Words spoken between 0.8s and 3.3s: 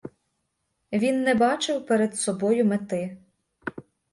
Він не бачив перед собою мети.